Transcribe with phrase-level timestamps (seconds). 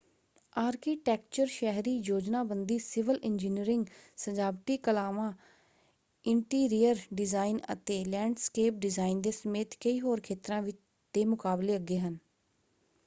[0.55, 3.85] Architecture ਸ਼ਹਿਰੀ ਯੋਜਨਾਬੰਦੀ civil engineering
[4.17, 5.31] ਸਜਾਵਟੀ ਕਲਾਵਾਂ
[6.25, 10.61] ਇੰਟੀਰੀਅਰ ਡਿਜ਼ਾਇਨ ਅਤੇ ਲੈਂਡਸਕੇਪ ਡਿਜ਼ਾਇਨ ਦੇ ਸਮੇਤ ਕਈ ਹੋਰ ਖੇਤਰਾਂ
[11.13, 12.11] ਦੇ ਮੁਕਾਬਲੇ ਅੱਗੇ ਹੈ।